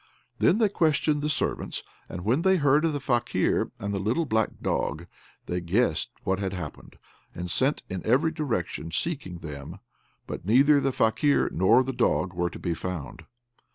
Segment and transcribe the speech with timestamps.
[0.39, 4.25] Then they questioned the servants, and when they heard of the Fakir and the little
[4.25, 5.05] black dog,
[5.45, 6.97] they guessed what had happened,
[7.35, 9.77] and sent in every direction seeking them,
[10.25, 13.25] but neither the Fakir nor the dog were to be found.